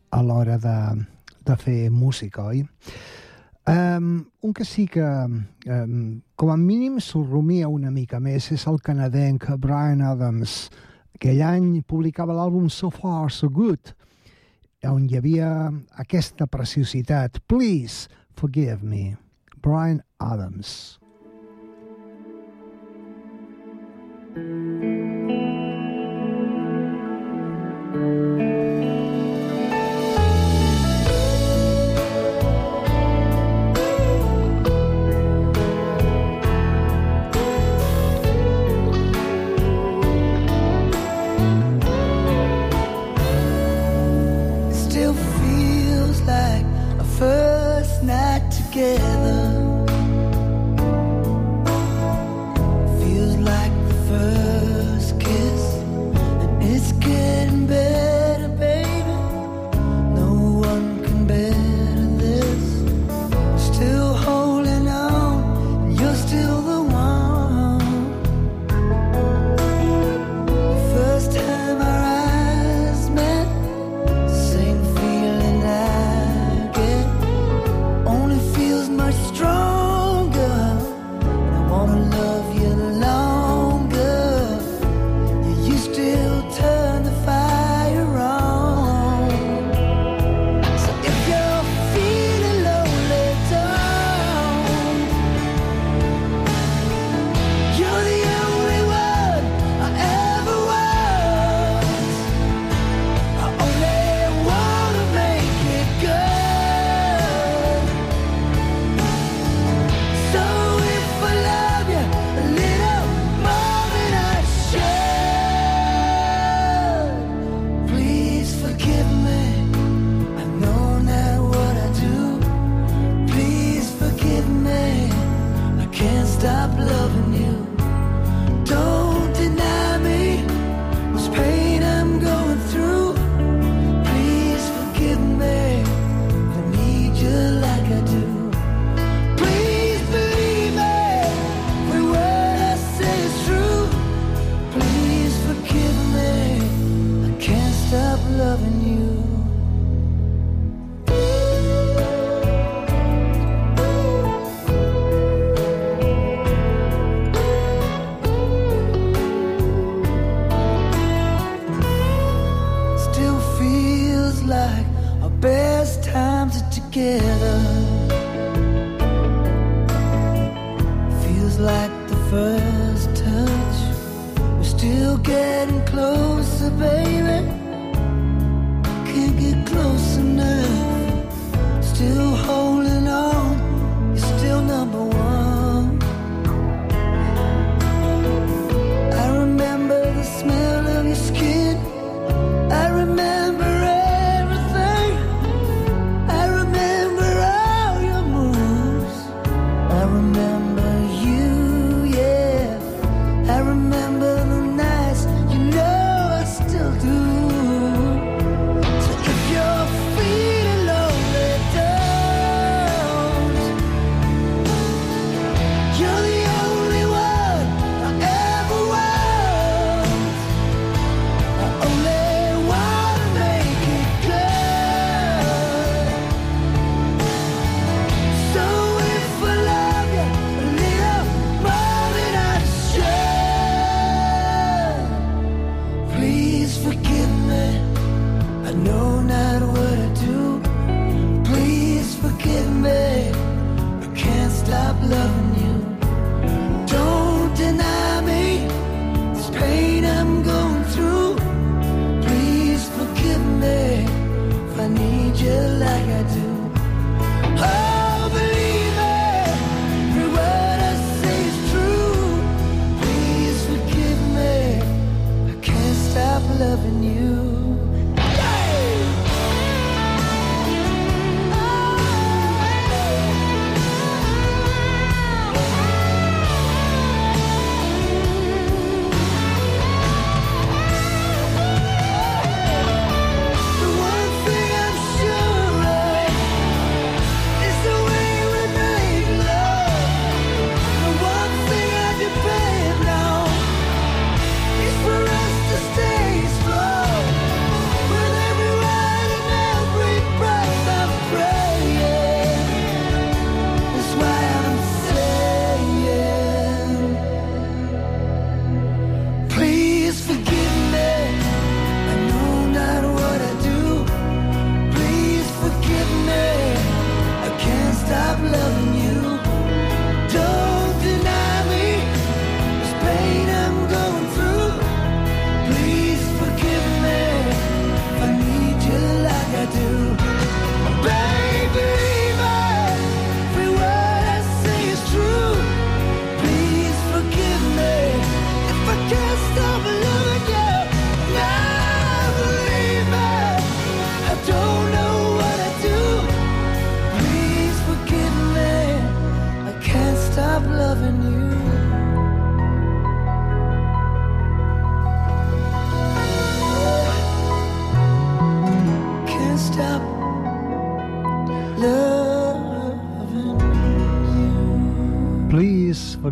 a 0.09 0.23
l'hora 0.25 0.57
de, 0.57 1.05
de 1.45 1.57
fer 1.61 1.91
música, 1.93 2.47
oi? 2.49 2.63
Um, 3.69 4.25
un 4.41 4.57
que 4.57 4.65
sí 4.65 4.87
que, 4.89 5.05
um, 5.05 5.93
com 6.33 6.49
a 6.49 6.57
mínim, 6.57 6.97
s'ho 6.97 7.21
rumia 7.21 7.69
una 7.69 7.93
mica 7.93 8.17
més 8.17 8.49
és 8.49 8.65
el 8.65 8.81
canadenc 8.81 9.51
Brian 9.61 10.01
Adams. 10.01 10.57
Aquell 11.13 11.45
any 11.45 11.71
publicava 11.85 12.33
l'àlbum 12.33 12.73
So 12.73 12.89
Far, 12.89 13.29
So 13.29 13.53
Good, 13.53 13.93
on 14.89 15.05
hi 15.05 15.21
havia 15.21 15.69
aquesta 16.01 16.49
preciositat. 16.49 17.43
Please, 17.45 18.09
forgive 18.33 18.81
me. 18.81 19.11
Brian 19.61 20.01
Adams. 20.17 20.95
It 24.35 24.41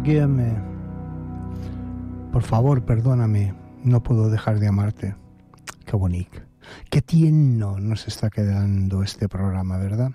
guíame. 0.03 0.53
Por 2.31 2.43
favor, 2.43 2.83
perdóname. 2.83 3.53
No 3.83 4.03
puedo 4.03 4.29
dejar 4.29 4.59
de 4.59 4.67
amarte. 4.67 5.15
Qué 5.85 5.95
bonito. 5.95 6.41
Qué 6.89 7.01
tierno 7.01 7.79
nos 7.79 8.07
está 8.07 8.29
quedando 8.29 9.03
este 9.03 9.29
programa, 9.29 9.77
¿verdad? 9.77 10.11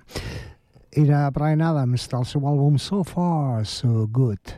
Era 0.90 1.30
Brian 1.30 1.62
Adams 1.62 2.08
del 2.08 2.24
seu 2.26 2.46
àlbum 2.48 2.78
So 2.78 3.04
Far, 3.04 3.66
So 3.66 4.08
Good. 4.08 4.56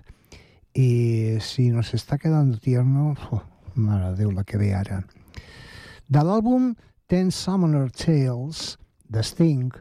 I 0.74 1.38
si 1.40 1.70
nos 1.70 1.94
està 1.94 2.18
quedando 2.18 2.58
tierno, 2.58 3.14
oh, 3.30 3.42
mare 3.74 4.12
de 4.12 4.22
Déu, 4.22 4.30
la 4.30 4.44
que 4.44 4.58
ve 4.58 4.74
ara. 4.74 5.02
De 6.08 6.22
l'àlbum 6.22 6.74
Ten 7.10 7.30
Summoner 7.30 7.90
Tales, 7.90 8.78
de 9.08 9.22
Sting, 9.22 9.74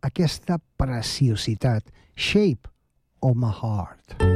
aquesta 0.00 0.58
preciositat, 0.76 1.84
Shape 2.16 2.68
of 3.20 3.36
My 3.36 3.52
Heart. 3.52 4.33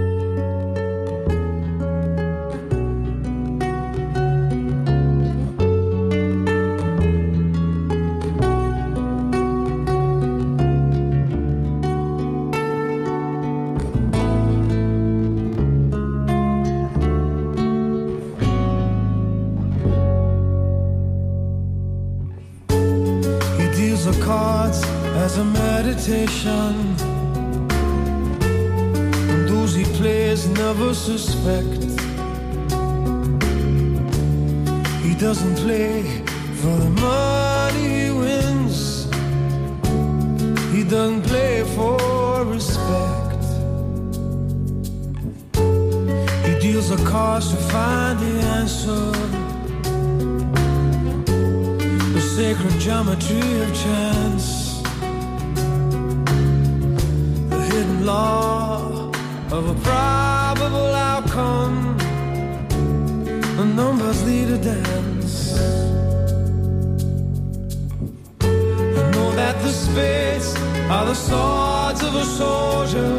the 24.12 24.24
cards 24.24 24.82
as 25.24 25.36
a 25.38 25.44
meditation. 25.44 26.72
And 29.30 29.48
those 29.48 29.74
he 29.74 29.84
plays 29.98 30.48
never 30.48 30.94
suspect. 30.94 31.82
He 35.04 35.14
doesn't 35.14 35.56
play 35.56 36.02
for 36.61 36.76
the 36.84 36.92
money 37.09 37.88
he 38.04 38.11
wins, 38.11 39.04
he 40.72 40.84
doesn't 40.84 41.22
play 41.22 41.64
for 41.76 42.44
respect. 42.44 43.44
He 46.46 46.52
deals 46.61 46.88
the 46.88 47.00
cards 47.06 47.50
to 47.50 47.56
find 47.56 48.18
the 48.20 48.32
answer 48.56 49.38
sacred 52.39 52.78
geometry 52.78 53.61
of 53.62 53.68
chance, 53.74 54.80
the 57.51 57.61
hidden 57.72 58.07
law 58.07 59.11
of 59.51 59.62
a 59.74 59.76
probable 59.82 60.91
outcome. 61.11 61.99
The 63.57 63.64
numbers 63.64 64.22
lead 64.24 64.51
a 64.51 64.59
dance. 64.59 65.59
I 68.41 69.11
know 69.14 69.30
that 69.41 69.57
the 69.64 69.72
spades 69.72 70.55
are 70.95 71.07
the 71.07 71.18
swords 71.26 72.01
of 72.09 72.14
a 72.14 72.24
soldier. 72.24 73.14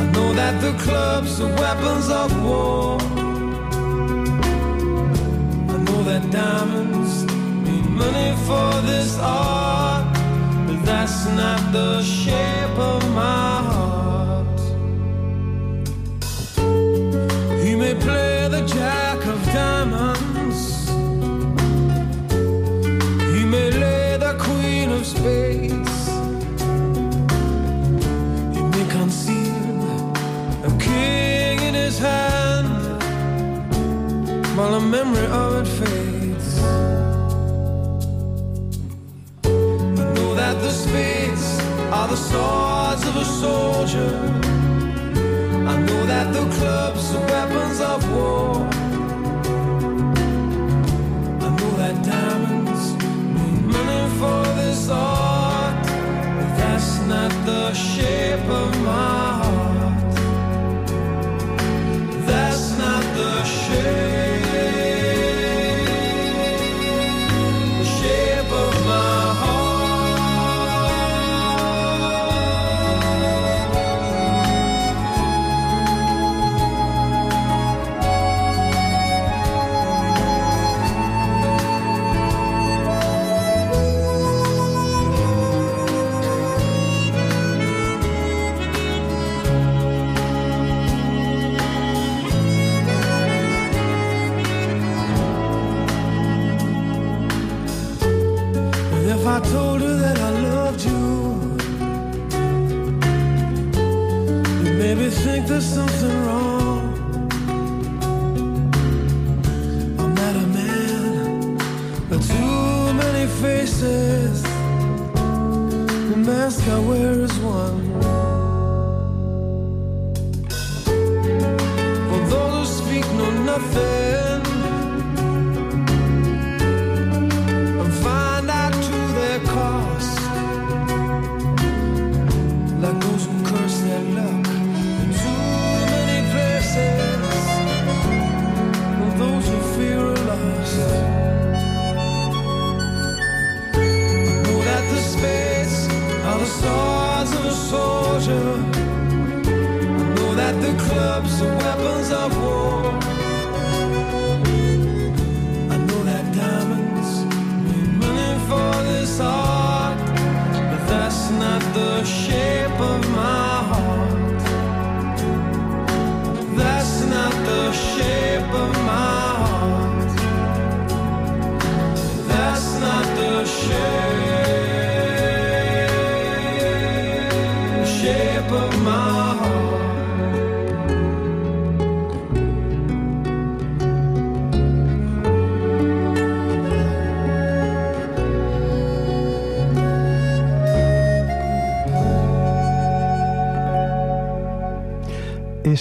I 0.00 0.04
know 0.14 0.32
that 0.40 0.54
the 0.62 0.72
clubs 0.84 1.38
are 1.42 1.54
weapons 1.62 2.08
of 2.22 2.28
war. 2.46 2.98
I 5.74 5.76
know 5.86 6.02
that 6.10 6.30
diamonds 6.30 6.97
money 7.98 8.30
for 8.46 8.70
this 8.86 9.18
art, 9.20 10.04
but 10.66 10.78
that's 10.84 11.26
not 11.40 11.60
the 11.72 12.02
shape 12.02 12.78
of 12.78 13.02
my 13.14 13.27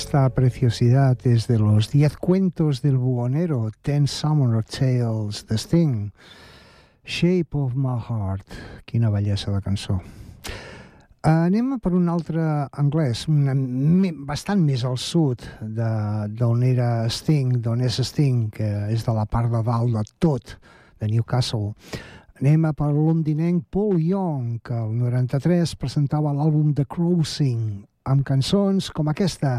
Esta 0.07 0.29
preciosidad 0.29 1.17
es 1.27 1.47
de 1.47 1.59
los 1.59 1.91
10 1.91 2.15
cuentos 2.15 2.81
del 2.81 2.97
buhonero, 2.97 3.71
Ten 3.81 4.07
Summer 4.07 4.63
Tales 4.63 5.45
de 5.47 5.57
Sting. 5.57 6.11
Shape 7.03 7.49
of 7.51 7.75
My 7.75 7.99
Heart. 7.99 8.47
Quina 8.85 9.09
bellesa 9.09 9.51
de 9.51 9.59
cançó. 9.59 9.97
Anem 11.27 11.73
per 11.83 11.91
un 11.91 12.07
altre 12.07 12.39
anglès, 12.71 13.25
bastant 13.27 14.63
més 14.63 14.85
al 14.87 14.95
sud 14.95 15.43
d'on 15.59 16.63
era 16.63 17.09
Sting, 17.11 17.59
d'on 17.59 17.83
és 17.83 17.99
Sting, 17.99 18.47
que 18.47 18.69
és 18.87 19.03
de 19.03 19.11
la 19.11 19.27
part 19.27 19.51
de 19.51 19.59
dalt 19.67 19.91
de 19.91 20.05
tot, 20.23 20.55
de 21.03 21.11
Newcastle. 21.11 21.73
Anem 22.39 22.63
a 22.71 22.71
per 22.71 22.93
londinenc 22.95 23.67
Paul 23.75 23.99
Young, 23.99 24.63
que 24.63 24.79
el 24.87 24.95
93 25.03 25.75
presentava 25.75 26.31
l'àlbum 26.31 26.71
The 26.79 26.87
Crossing, 26.87 27.83
amb 28.07 28.23
cançons 28.23 28.87
com 28.95 29.11
aquesta, 29.11 29.57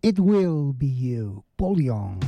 It 0.00 0.20
Will 0.20 0.72
Be 0.72 0.86
You, 0.86 1.42
Paul 1.56 1.80
Young. 1.80 2.22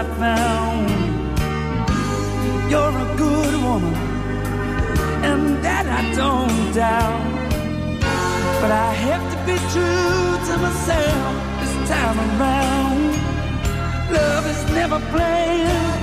I 0.00 0.04
found. 0.16 0.88
You're 2.70 2.96
a 3.06 3.08
good 3.18 3.54
woman, 3.62 3.94
and 5.28 5.62
that 5.62 5.86
I 5.98 6.02
don't 6.16 6.72
doubt. 6.72 7.20
But 8.62 8.70
I 8.70 8.92
have 9.06 9.24
to 9.32 9.36
be 9.44 9.56
true 9.74 10.30
to 10.48 10.54
myself 10.64 11.32
this 11.60 11.74
time 11.92 12.18
around. 12.28 13.12
Love 14.16 14.44
is 14.54 14.62
never 14.72 14.98
playing. 15.12 16.00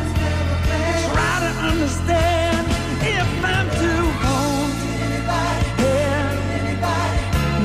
Try 1.10 1.34
to 1.46 1.52
understand 1.72 2.68
if 3.02 3.30
I'm 3.56 3.68
too 3.82 4.06
anybody, 5.08 5.66
yeah, 5.82 6.28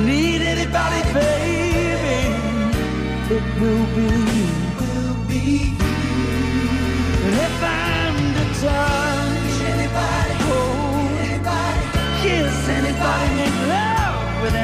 need 0.03 0.41
anybody, 0.41 1.01
baby. 1.13 2.17
It 3.35 3.45
will 3.61 3.85
be 3.95 4.32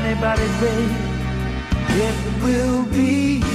anybody, 0.10 0.47
baby, 0.60 0.95
it 2.01 2.43
will 2.43 2.84
be 2.86 3.48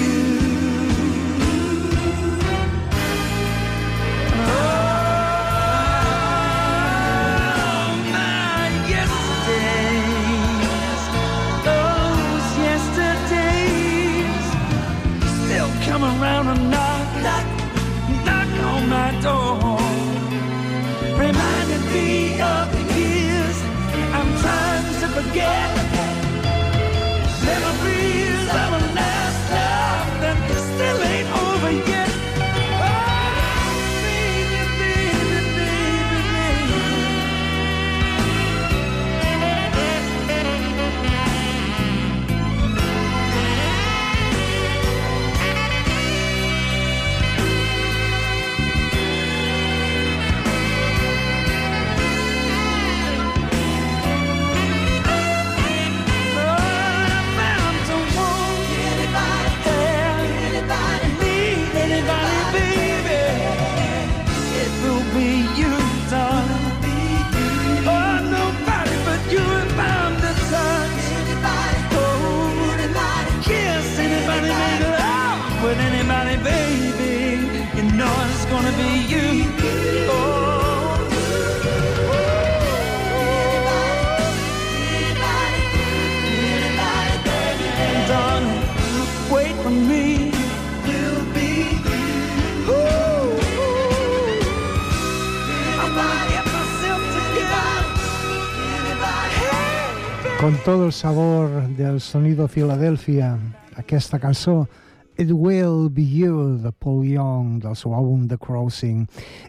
Con 100.44 100.58
todo 100.62 100.84
el 100.84 100.92
sabor 100.92 101.68
del 101.68 102.02
sonido 102.02 102.48
Filadelfia, 102.48 103.38
aquesta 103.76 104.18
cançó 104.18 104.68
It 105.16 105.30
Will 105.32 105.88
Be 105.90 106.04
You, 106.04 106.58
de 106.58 106.70
Paul 106.70 107.06
Young, 107.06 107.62
del 107.62 107.72
seu 107.80 107.94
àlbum 107.96 108.26
The 108.28 108.36
Crossing. 108.36 109.06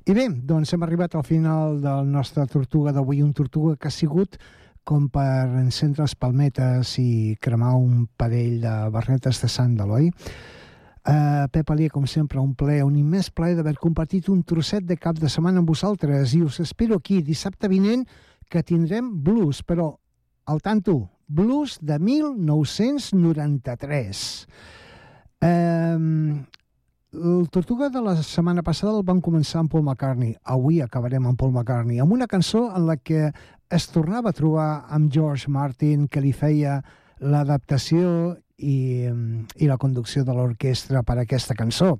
I 0.07 0.13
bé, 0.15 0.29
doncs 0.31 0.71
hem 0.71 0.85
arribat 0.87 1.17
al 1.19 1.25
final 1.27 1.81
del 1.83 2.07
nostre 2.07 2.45
Tortuga 2.47 2.93
d'avui, 2.95 3.19
un 3.21 3.33
Tortuga 3.35 3.75
que 3.75 3.89
ha 3.89 3.91
sigut 3.91 4.37
com 4.87 5.09
per 5.11 5.49
encendre 5.59 6.05
les 6.07 6.15
palmetes 6.15 6.93
i 7.03 7.35
cremar 7.43 7.73
un 7.75 8.07
parell 8.15 8.63
de 8.63 8.77
barretes 8.95 9.43
de 9.43 9.51
sàndal, 9.51 9.91
oi? 9.99 10.07
Uh, 11.03 11.51
Pep 11.51 11.75
Alier, 11.75 11.91
com 11.91 12.07
sempre, 12.07 12.39
un 12.39 12.55
ple, 12.55 12.79
un 12.87 12.95
immens 12.95 13.33
plaer 13.35 13.59
d'haver 13.59 13.75
compartit 13.83 14.31
un 14.31 14.47
trosset 14.47 14.87
de 14.87 14.95
cap 14.95 15.19
de 15.19 15.27
setmana 15.27 15.59
amb 15.59 15.75
vosaltres 15.75 16.39
i 16.39 16.41
us 16.47 16.63
espero 16.63 17.03
aquí 17.03 17.19
dissabte 17.19 17.67
vinent 17.67 18.07
que 18.47 18.63
tindrem 18.63 19.11
blues, 19.27 19.59
però 19.59 19.91
al 20.45 20.61
tanto, 20.61 21.09
blues 21.27 21.79
de 21.81 21.99
1993. 21.99 24.47
Um, 25.41 26.45
el 27.15 27.47
Tortuga 27.49 27.89
de 27.89 28.01
la 28.01 28.15
setmana 28.21 28.61
passada 28.63 28.97
el 28.97 29.03
vam 29.07 29.21
començar 29.23 29.59
amb 29.61 29.71
Paul 29.71 29.83
McCartney. 29.85 30.35
Avui 30.43 30.81
acabarem 30.83 31.25
amb 31.25 31.39
Paul 31.39 31.53
McCartney, 31.53 31.99
amb 32.03 32.13
una 32.13 32.27
cançó 32.27 32.67
en 32.75 32.87
la 32.89 32.97
que 32.97 33.31
es 33.71 33.87
tornava 33.89 34.29
a 34.29 34.37
trobar 34.37 34.85
amb 34.89 35.11
George 35.11 35.49
Martin, 35.49 36.07
que 36.07 36.21
li 36.21 36.33
feia 36.33 36.81
l'adaptació 37.19 38.35
i, 38.57 39.07
i 39.55 39.67
la 39.67 39.79
conducció 39.81 40.23
de 40.27 40.35
l'orquestra 40.35 41.03
per 41.03 41.17
a 41.17 41.25
aquesta 41.25 41.55
cançó. 41.57 41.95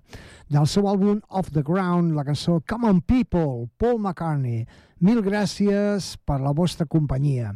Del 0.52 0.68
seu 0.68 0.88
àlbum 0.92 1.22
Off 1.30 1.52
the 1.56 1.64
Ground, 1.64 2.14
la 2.16 2.26
cançó 2.28 2.62
Come 2.68 2.90
on 2.90 3.02
People, 3.02 3.70
Paul 3.78 4.00
McCartney. 4.00 4.66
Mil 5.00 5.24
gràcies 5.24 6.16
per 6.26 6.42
la 6.44 6.54
vostra 6.56 6.86
companyia. 6.86 7.54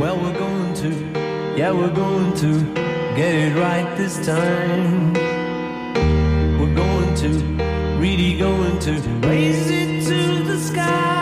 Well, 0.00 0.16
we're 0.20 0.38
going 0.38 0.74
to, 0.74 0.88
yeah, 1.58 1.72
we're 1.72 1.94
going 1.94 2.34
to 2.36 2.74
get 3.14 3.34
it 3.34 3.54
right 3.56 3.94
this 3.96 4.24
time. 4.26 5.12
We're 6.58 6.74
going 6.74 7.14
to, 7.16 7.28
really 7.98 8.38
going 8.38 8.78
to 8.80 8.92
raise 9.28 9.68
it 9.70 10.04
to 10.08 10.42
the 10.44 10.58
sky. 10.58 11.13